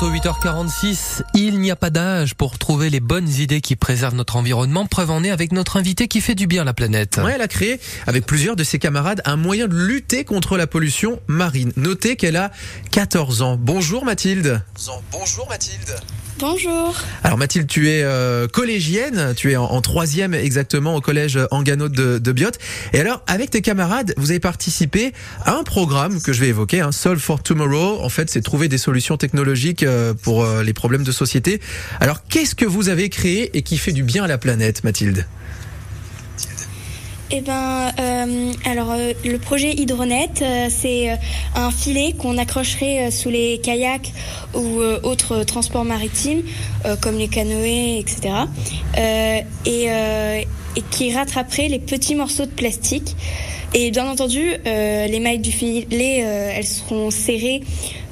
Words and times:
bientôt 0.00 0.30
8h46. 0.30 1.22
Il 1.34 1.60
n'y 1.60 1.70
a 1.70 1.76
pas 1.76 1.90
d'âge 1.90 2.34
pour 2.34 2.58
trouver 2.58 2.90
les 2.90 3.00
bonnes 3.00 3.28
idées 3.28 3.60
qui 3.60 3.76
préservent 3.76 4.14
notre 4.14 4.36
environnement. 4.36 4.86
Preuve 4.86 5.10
en 5.10 5.22
est 5.22 5.30
avec 5.30 5.52
notre 5.52 5.76
invité 5.76 6.08
qui 6.08 6.20
fait 6.20 6.34
du 6.34 6.46
bien 6.46 6.62
à 6.62 6.64
la 6.64 6.72
planète. 6.72 7.20
Ouais, 7.22 7.32
elle 7.34 7.42
a 7.42 7.48
créé, 7.48 7.80
avec 8.06 8.24
plusieurs 8.24 8.56
de 8.56 8.64
ses 8.64 8.78
camarades, 8.78 9.20
un 9.24 9.36
moyen 9.36 9.68
de 9.68 9.74
lutter 9.74 10.24
contre 10.24 10.56
la 10.56 10.66
pollution 10.66 11.20
marine. 11.26 11.72
Notez 11.76 12.16
qu'elle 12.16 12.36
a 12.36 12.50
14 12.92 13.42
ans. 13.42 13.58
Bonjour 13.60 14.04
Mathilde. 14.04 14.62
Bonjour 15.12 15.48
Mathilde. 15.48 15.96
Bonjour. 16.38 16.94
Alors 17.22 17.38
Mathilde, 17.38 17.66
tu 17.66 17.90
es 17.90 18.02
euh, 18.02 18.48
collégienne, 18.48 19.34
tu 19.36 19.52
es 19.52 19.56
en, 19.56 19.80
troisième 19.80 20.34
exactement 20.34 20.94
au 20.94 21.00
collège 21.00 21.38
Angano 21.50 21.88
de, 21.88 22.18
de 22.18 22.32
Biot. 22.32 22.50
Et 22.92 23.00
alors, 23.00 23.22
avec 23.26 23.50
tes 23.50 23.60
camarades, 23.60 24.14
vous 24.16 24.30
avez 24.30 24.40
participé 24.40 25.12
à 25.44 25.54
un 25.54 25.64
programme 25.64 26.20
que 26.20 26.32
je 26.32 26.40
vais 26.40 26.48
évoquer, 26.48 26.80
hein, 26.80 26.92
Solve 26.92 27.20
for 27.20 27.42
Tomorrow. 27.42 28.00
En 28.02 28.08
fait, 28.08 28.30
c'est 28.30 28.42
trouver 28.42 28.68
des 28.68 28.78
solutions 28.78 29.16
technologiques 29.16 29.82
euh, 29.82 30.14
pour 30.14 30.44
euh, 30.44 30.62
les 30.62 30.72
problèmes 30.72 31.04
de 31.04 31.12
société. 31.12 31.60
Alors, 32.00 32.24
qu'est-ce 32.28 32.54
que 32.54 32.66
vous 32.66 32.88
avez 32.88 33.08
créé 33.08 33.56
et 33.56 33.62
qui 33.62 33.76
fait 33.76 33.92
du 33.92 34.02
bien 34.02 34.24
à 34.24 34.28
la 34.28 34.38
planète, 34.38 34.84
Mathilde? 34.84 35.26
Eh 37.32 37.42
ben, 37.42 37.92
euh, 38.00 38.52
alors 38.64 38.90
euh, 38.90 39.12
le 39.24 39.38
projet 39.38 39.72
Hydronet, 39.72 40.30
euh, 40.42 40.66
c'est 40.68 41.16
un 41.54 41.70
filet 41.70 42.12
qu'on 42.18 42.36
accrocherait 42.38 43.12
sous 43.12 43.30
les 43.30 43.58
kayaks 43.58 44.12
ou 44.54 44.80
autres 45.04 45.44
transports 45.44 45.84
maritimes, 45.84 46.42
comme 47.00 47.16
les 47.18 47.28
canoës, 47.28 48.00
etc. 48.00 48.30
Et, 48.96 49.86
et, 49.86 50.84
qui 50.90 51.14
rattraperait 51.14 51.68
les 51.68 51.78
petits 51.78 52.16
morceaux 52.16 52.46
de 52.46 52.50
plastique. 52.50 53.16
Et 53.74 53.90
bien 53.92 54.08
entendu, 54.08 54.54
les 54.64 55.20
mailles 55.20 55.38
du 55.38 55.52
filet, 55.52 56.18
elles 56.18 56.66
seront 56.66 57.10
serrées 57.10 57.62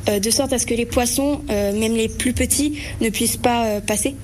de 0.07 0.31
sorte 0.31 0.53
à 0.53 0.59
ce 0.59 0.67
que 0.67 0.75
les 0.75 0.87
poissons, 0.87 1.41
même 1.49 1.97
les 1.97 2.09
plus 2.09 2.33
petits, 2.33 2.79
ne 3.01 3.11
puissent 3.11 3.37
pas 3.37 3.81
passer. 3.81 4.15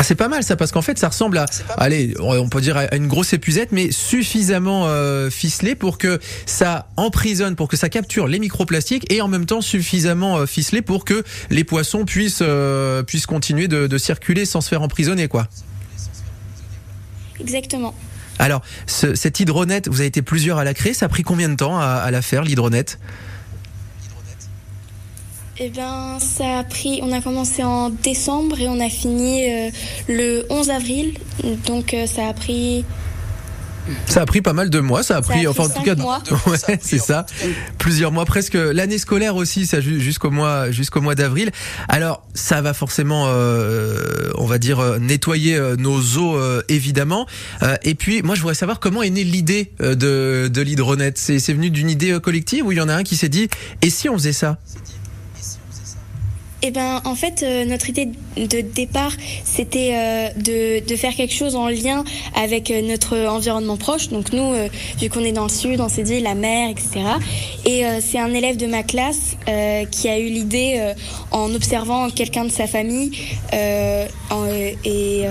Ah, 0.00 0.02
c'est 0.02 0.14
pas 0.14 0.28
mal 0.28 0.42
ça 0.42 0.56
parce 0.56 0.72
qu'en 0.72 0.80
fait 0.80 0.98
ça 0.98 1.08
ressemble 1.08 1.36
à, 1.36 1.44
allez, 1.76 2.14
on 2.20 2.48
peut 2.48 2.62
dire 2.62 2.78
à 2.78 2.96
une 2.96 3.06
grosse 3.06 3.34
épuisette, 3.34 3.70
mais 3.70 3.92
suffisamment 3.92 4.86
euh, 4.86 5.28
ficelé 5.28 5.74
pour 5.74 5.98
que 5.98 6.18
ça 6.46 6.88
emprisonne, 6.96 7.54
pour 7.54 7.68
que 7.68 7.76
ça 7.76 7.90
capture 7.90 8.26
les 8.26 8.38
microplastiques 8.38 9.12
et 9.12 9.20
en 9.20 9.28
même 9.28 9.44
temps 9.44 9.60
suffisamment 9.60 10.38
euh, 10.38 10.46
ficelé 10.46 10.80
pour 10.80 11.04
que 11.04 11.22
les 11.50 11.64
poissons 11.64 12.06
puissent 12.06 12.38
euh, 12.40 13.02
puissent 13.02 13.26
continuer 13.26 13.68
de, 13.68 13.86
de, 13.86 13.98
circuler 13.98 14.46
sans 14.46 14.62
se 14.62 14.70
faire 14.70 14.80
emprisonner, 14.80 15.28
quoi. 15.28 15.48
Exactement. 17.38 17.94
Alors, 18.38 18.62
ce, 18.86 19.14
cette 19.14 19.38
hydronette, 19.38 19.88
vous 19.88 20.00
avez 20.00 20.06
été 20.06 20.22
plusieurs 20.22 20.56
à 20.56 20.64
la 20.64 20.72
créer. 20.72 20.94
Ça 20.94 21.04
a 21.04 21.08
pris 21.10 21.24
combien 21.24 21.50
de 21.50 21.56
temps 21.56 21.78
à, 21.78 21.84
à 21.84 22.10
la 22.10 22.22
faire 22.22 22.42
l'hydronette? 22.42 22.98
Eh 25.62 25.68
bien, 25.68 26.18
ça 26.18 26.60
a 26.60 26.64
pris. 26.64 27.00
On 27.02 27.12
a 27.12 27.20
commencé 27.20 27.62
en 27.62 27.90
décembre 27.90 28.58
et 28.60 28.68
on 28.68 28.80
a 28.80 28.88
fini 28.88 29.44
euh, 29.44 29.70
le 30.08 30.46
11 30.48 30.70
avril. 30.70 31.12
Donc, 31.66 31.92
euh, 31.92 32.06
ça 32.06 32.28
a 32.28 32.32
pris. 32.32 32.84
Ça 34.06 34.22
a 34.22 34.26
pris 34.26 34.40
pas 34.40 34.52
mal 34.52 34.70
de 34.70 34.78
mois, 34.78 35.02
ça 35.02 35.16
a 35.16 35.22
pris, 35.22 35.46
enfin 35.48 35.64
en 35.64 35.68
tout 35.68 35.82
cas, 35.82 35.96
mois. 35.96 36.22
ouais, 36.46 36.78
c'est 36.80 36.98
ça, 36.98 37.26
plusieurs 37.78 38.12
mois, 38.12 38.24
presque 38.24 38.54
l'année 38.54 38.98
scolaire 38.98 39.34
aussi, 39.34 39.66
ça 39.66 39.80
jusqu'au 39.80 40.30
mois 40.30 40.70
jusqu'au 40.70 41.00
mois 41.00 41.16
d'avril. 41.16 41.50
Alors 41.88 42.22
ça 42.34 42.60
va 42.60 42.72
forcément, 42.72 43.24
euh, 43.28 44.30
on 44.36 44.44
va 44.44 44.58
dire 44.58 45.00
nettoyer 45.00 45.58
nos 45.78 45.98
eaux 46.18 46.36
euh, 46.36 46.62
évidemment. 46.68 47.26
et 47.82 47.94
puis 47.94 48.22
moi 48.22 48.36
je 48.36 48.42
voudrais 48.42 48.54
savoir 48.54 48.80
comment 48.80 49.02
est 49.02 49.10
née 49.10 49.24
l'idée 49.24 49.72
de 49.80 50.48
de 50.52 50.60
l'hydronet. 50.60 51.12
C'est 51.16 51.40
c'est 51.40 51.54
venu 51.54 51.70
d'une 51.70 51.90
idée 51.90 52.16
collective 52.22 52.66
ou 52.66 52.72
il 52.72 52.78
y 52.78 52.82
en 52.82 52.88
a 52.88 52.94
un 52.94 53.02
qui 53.02 53.16
s'est 53.16 53.30
dit 53.30 53.48
et 53.82 53.90
si 53.90 54.08
on 54.08 54.14
faisait 54.14 54.34
ça? 54.34 54.58
Eh 56.62 56.70
ben, 56.70 57.00
en 57.06 57.14
fait, 57.14 57.42
euh, 57.42 57.64
notre 57.64 57.88
idée 57.88 58.10
de 58.36 58.60
départ, 58.60 59.12
c'était 59.44 59.92
euh, 59.94 60.28
de, 60.36 60.86
de, 60.86 60.96
faire 60.96 61.14
quelque 61.14 61.32
chose 61.32 61.56
en 61.56 61.68
lien 61.68 62.04
avec 62.34 62.70
euh, 62.70 62.82
notre 62.82 63.16
environnement 63.16 63.78
proche. 63.78 64.08
Donc 64.10 64.34
nous, 64.34 64.52
euh, 64.52 64.68
vu 65.00 65.08
qu'on 65.08 65.24
est 65.24 65.32
dans 65.32 65.44
le 65.44 65.48
sud, 65.50 65.80
on 65.80 65.88
s'est 65.88 66.02
dit 66.02 66.20
la 66.20 66.34
mer, 66.34 66.68
etc. 66.68 67.00
Et 67.64 67.86
euh, 67.86 68.00
c'est 68.02 68.18
un 68.18 68.34
élève 68.34 68.58
de 68.58 68.66
ma 68.66 68.82
classe 68.82 69.36
qui 69.90 70.08
a 70.08 70.18
eu 70.18 70.28
l'idée 70.28 70.92
en 71.30 71.54
observant 71.54 72.08
quelqu'un 72.10 72.44
de 72.44 72.50
sa 72.50 72.66
famille 72.66 73.10
en, 73.52 74.46
et 74.84 75.24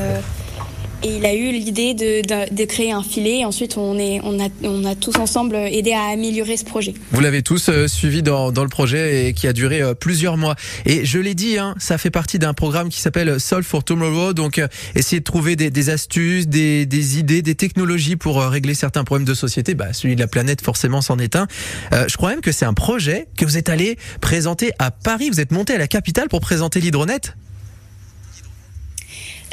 et 1.04 1.16
il 1.18 1.26
a 1.26 1.34
eu 1.34 1.52
l'idée 1.52 1.94
de, 1.94 2.22
de, 2.22 2.54
de, 2.54 2.66
créer 2.66 2.92
un 2.92 3.04
filet. 3.04 3.40
Et 3.40 3.46
ensuite, 3.46 3.78
on, 3.78 3.98
est, 3.98 4.20
on, 4.24 4.40
a, 4.40 4.50
on 4.64 4.86
a 4.86 4.96
tous 4.96 5.16
ensemble 5.18 5.56
aidé 5.56 5.94
à 5.94 6.12
améliorer 6.12 6.58
ce 6.58 6.66
projet. 6.66 6.94
Vous 7.12 7.22
l'avez 7.22 7.42
tous 7.42 7.70
euh, 7.70 7.88
suivi 7.88 8.22
dans, 8.22 8.52
dans 8.52 8.64
le 8.64 8.70
projet 8.70 9.28
et 9.28 9.34
qui 9.34 9.48
a 9.48 9.54
duré 9.54 9.82
euh, 9.82 9.94
plusieurs 9.94 10.38
mois. 10.38 10.56
Et 10.86 11.06
je 11.06 11.20
l'ai 11.20 11.36
dit, 11.36 11.58
hein, 11.58 11.76
ça 11.80 11.98
fait 11.98 12.12
partie 12.12 12.40
d'un 12.40 12.54
programme 12.54 12.90
qui 12.90 13.00
s'appelle 13.00 13.40
Solve 13.40 13.66
for 13.66 13.84
Tomorrow. 13.84 14.34
Donc, 14.34 14.60
euh, 14.60 14.68
essayer 14.96 15.20
de 15.20 15.24
trouver 15.26 15.56
des, 15.56 15.70
des 15.70 15.90
astuces, 15.90 16.48
des, 16.48 16.86
des, 16.86 17.20
idées, 17.20 17.42
des 17.42 17.56
technologies 17.56 18.16
pour 18.16 18.42
régler 18.42 18.74
certains 18.74 19.04
problèmes 19.04 19.28
de 19.28 19.34
société. 19.34 19.76
Bah, 19.76 19.94
celui 19.94 20.16
de 20.16 20.22
la 20.22 20.28
planète, 20.28 20.62
forcément, 20.62 21.02
c'en 21.02 21.18
est 21.18 21.36
un. 21.36 21.48
Je 21.92 22.16
crois 22.18 22.30
même 22.32 22.42
que 22.42 22.52
c'est 22.52 22.66
un 22.66 22.74
projet 22.74 23.28
que 23.38 23.46
vous 23.46 23.58
êtes 23.58 23.70
allé 23.70 23.98
présenter 24.22 24.72
à 24.80 24.92
Paris. 24.92 25.30
Vous 25.30 25.40
êtes 25.40 25.52
monté 25.52 25.74
à 25.74 25.78
la 25.78 25.88
capitale 25.88 26.30
pour 26.30 26.42
présenter 26.42 26.80
l'hydronet. 26.80 27.22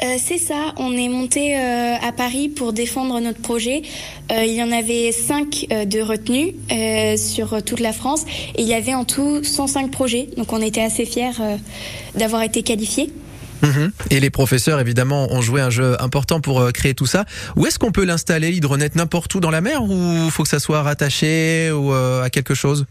Euh, 0.03 0.17
c'est 0.23 0.37
ça, 0.37 0.73
on 0.77 0.93
est 0.93 1.09
monté 1.09 1.57
euh, 1.57 1.95
à 2.01 2.11
Paris 2.11 2.49
pour 2.49 2.71
défendre 2.71 3.19
notre 3.19 3.41
projet. 3.41 3.81
Euh, 4.31 4.43
il 4.45 4.53
y 4.53 4.61
en 4.61 4.71
avait 4.71 5.11
cinq 5.11 5.65
euh, 5.71 5.85
de 5.85 6.01
retenus 6.01 6.53
sur 7.17 7.63
toute 7.63 7.79
la 7.79 7.93
France 7.93 8.25
et 8.55 8.61
il 8.61 8.67
y 8.67 8.73
avait 8.73 8.93
en 8.93 9.05
tout 9.05 9.43
105 9.43 9.89
projets. 9.89 10.29
Donc 10.37 10.53
on 10.53 10.61
était 10.61 10.81
assez 10.81 11.05
fiers 11.05 11.31
d'avoir 12.15 12.43
été 12.43 12.61
qualifiés. 12.61 13.11
Mmh. 13.63 13.87
Et 14.11 14.19
les 14.19 14.29
professeurs, 14.29 14.79
évidemment, 14.79 15.31
ont 15.31 15.41
joué 15.41 15.61
un 15.61 15.71
jeu 15.71 15.99
important 15.99 16.41
pour 16.41 16.71
créer 16.73 16.93
tout 16.93 17.07
ça. 17.07 17.25
Où 17.55 17.65
est-ce 17.65 17.79
qu'on 17.79 17.91
peut 17.91 18.05
l'installer, 18.05 18.51
l'hydronet? 18.51 18.91
N'importe 18.93 19.33
où 19.33 19.39
dans 19.39 19.49
la 19.49 19.61
mer? 19.61 19.83
Ou 19.83 20.29
faut 20.29 20.43
que 20.43 20.49
ça 20.49 20.59
soit 20.59 20.83
rattaché 20.83 21.71
ou 21.71 21.91
à 21.91 22.29
quelque 22.29 22.53
chose? 22.53 22.85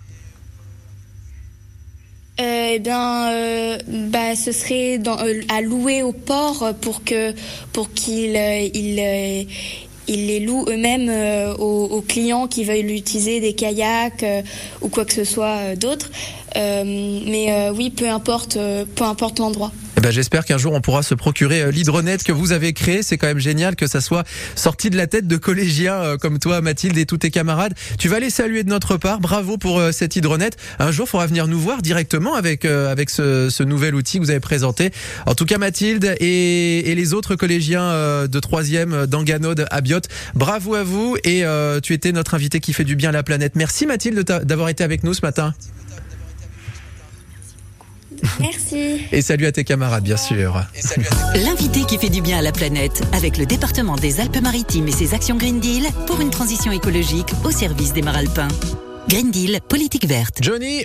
Eh 2.39 2.79
bien, 2.81 3.31
euh, 3.33 3.79
bah, 3.89 4.37
ce 4.37 4.53
serait 4.53 4.99
dans, 4.99 5.19
euh, 5.19 5.41
à 5.49 5.63
louer 5.63 6.03
au 6.03 6.13
port 6.13 6.75
pour 6.81 7.03
que 7.03 7.33
pour 7.73 7.93
qu'ils 7.93 8.37
ils, 8.75 9.47
ils 10.09 10.27
les 10.27 10.41
louent 10.41 10.67
eux-mêmes 10.69 11.11
aux, 11.59 11.85
aux, 11.85 12.03
clients 12.03 12.47
qui 12.47 12.65
veulent 12.65 12.91
utiliser 12.91 13.41
des 13.41 13.55
kayaks 13.55 14.25
ou 14.83 14.89
quoi 14.89 15.05
que 15.05 15.15
ce 15.15 15.25
soit 15.25 15.77
d'autre. 15.77 16.11
mais 16.55 17.71
oui, 17.71 17.91
peu 17.91 18.09
importe, 18.09 18.59
peu 18.95 19.05
importe 19.05 19.39
l'endroit. 19.39 19.73
Ben, 20.07 20.13
j'espère 20.13 20.45
qu'un 20.45 20.57
jour 20.57 20.73
on 20.73 20.81
pourra 20.81 21.03
se 21.03 21.17
procurer 21.17 21.73
l'hydronet 21.73 22.19
que 22.19 22.31
vous 22.31 22.53
avez 22.53 22.73
créé. 22.73 23.03
C'est 23.03 23.19
quand 23.19 23.27
même 23.27 23.41
génial 23.41 23.75
que 23.75 23.89
ça 23.89 24.01
soit 24.01 24.23
sorti 24.55 24.89
de 24.89 24.97
la 24.97 25.09
tête 25.09 25.27
de 25.27 25.37
collégiens 25.37 26.17
comme 26.21 26.39
toi, 26.39 26.61
Mathilde, 26.61 26.97
et 26.97 27.07
tous 27.07 27.17
tes 27.17 27.33
camarades. 27.33 27.75
Tu 27.99 28.07
vas 28.07 28.21
les 28.21 28.31
saluer 28.31 28.63
de 28.63 28.69
notre 28.69 28.99
part. 28.99 29.19
Bravo 29.19 29.59
pour 29.59 29.83
cette 29.91 30.15
hydronet. 30.15 30.51
Un 30.79 30.93
jour, 30.93 31.07
il 31.09 31.11
faudra 31.11 31.27
venir 31.27 31.49
nous 31.49 31.59
voir 31.59 31.83
directement 31.83 32.37
avec 32.37 32.65
avec 32.65 33.11
ce, 33.11 33.51
ce, 33.51 33.65
nouvel 33.65 33.97
outil 33.97 34.19
que 34.19 34.23
vous 34.23 34.31
avez 34.31 34.39
présenté. 34.39 34.93
En 35.27 35.35
tout 35.35 35.45
cas, 35.45 35.59
Mathilde 35.59 36.15
et, 36.21 36.89
et 36.89 36.95
les 36.95 37.13
autres 37.13 37.35
collégiens 37.35 38.29
de 38.29 38.39
troisième 38.39 39.07
d'Anganode 39.07 39.67
à 39.73 39.81
Biot, 39.81 40.03
bravo 40.37 40.77
à 40.77 40.85
vous. 40.85 41.17
Et 41.25 41.45
euh, 41.45 41.81
tu 41.81 41.95
étais 41.95 42.13
notre 42.13 42.35
invité 42.35 42.61
qui 42.61 42.75
fait 42.75 42.85
du 42.85 42.95
bien 42.95 43.09
à 43.09 43.13
la 43.13 43.25
planète. 43.25 43.57
Merci 43.57 43.87
Mathilde 43.87 44.21
d'avoir 44.21 44.69
été 44.69 44.85
avec 44.85 45.03
nous 45.03 45.15
ce 45.15 45.23
matin. 45.23 45.53
Merci. 48.41 49.01
Et 49.13 49.23
salut 49.23 49.47
à 49.47 49.53
tes 49.53 49.65
camarades, 49.65 50.05
bien 50.05 50.17
sûr. 50.17 50.63
L'invité 51.35 51.83
qui 51.85 51.99
fait 51.99 52.09
du 52.09 52.21
bien 52.21 52.39
à 52.39 52.43
la 52.43 52.53
planète 52.53 53.03
avec 53.13 53.39
le 53.39 53.47
département 53.47 53.97
des 53.97 54.21
Alpes-Maritimes 54.21 54.89
et 54.89 54.93
ses 54.93 55.15
actions 55.15 55.37
Green 55.37 55.61
Deal 55.61 55.85
pour 56.07 56.21
une 56.21 56.31
transition 56.31 56.73
écologique 56.73 57.33
au 57.45 57.51
service 57.51 57.93
des 57.93 58.03
mares 58.03 58.17
alpins. 58.17 58.49
Green 59.09 59.31
Deal, 59.31 59.61
politique 59.69 60.09
verte. 60.09 60.39
Johnny 60.43 60.85